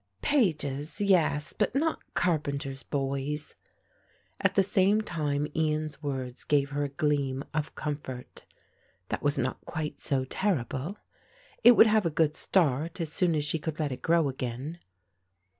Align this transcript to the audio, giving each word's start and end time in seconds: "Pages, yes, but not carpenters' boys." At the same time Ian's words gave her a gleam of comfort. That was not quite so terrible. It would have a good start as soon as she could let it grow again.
"Pages, 0.23 0.99
yes, 0.99 1.53
but 1.53 1.75
not 1.75 1.99
carpenters' 2.15 2.81
boys." 2.81 3.53
At 4.39 4.55
the 4.55 4.63
same 4.63 5.01
time 5.01 5.47
Ian's 5.55 6.01
words 6.01 6.43
gave 6.43 6.71
her 6.71 6.81
a 6.83 6.89
gleam 6.89 7.43
of 7.53 7.75
comfort. 7.75 8.43
That 9.09 9.21
was 9.21 9.37
not 9.37 9.63
quite 9.67 10.01
so 10.01 10.25
terrible. 10.25 10.97
It 11.63 11.73
would 11.73 11.85
have 11.85 12.07
a 12.07 12.09
good 12.09 12.35
start 12.35 12.99
as 12.99 13.13
soon 13.13 13.35
as 13.35 13.45
she 13.45 13.59
could 13.59 13.79
let 13.79 13.91
it 13.91 14.01
grow 14.01 14.27
again. 14.27 14.79